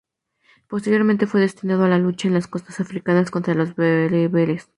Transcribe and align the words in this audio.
Posteriormente 0.67 1.27
fue 1.27 1.41
destinado 1.41 1.83
a 1.83 1.87
la 1.87 1.99
lucha 1.99 2.27
en 2.27 2.33
las 2.33 2.47
costas 2.47 2.79
africanas 2.79 3.29
contra 3.29 3.53
los 3.53 3.75
bereberes. 3.75 4.67